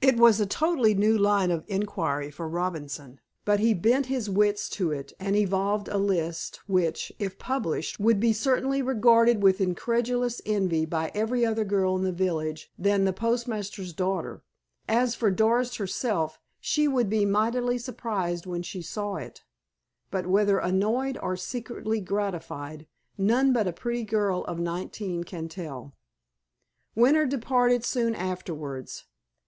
[0.00, 4.68] It was a totally new line of inquiry for Robinson, but he bent his wits
[4.68, 10.40] to it, and evolved a list which, if published, would certainly be regarded with incredulous
[10.46, 14.40] envy by every other girl in the village than the postmaster's daughter;
[14.86, 19.42] as for Doris herself, she would be mightily surprised when she saw it,
[20.12, 22.86] but whether annoyed or secretly gratified
[23.18, 25.92] none but a pretty girl of nineteen can tell.
[26.94, 29.06] Winter departed soon afterwards.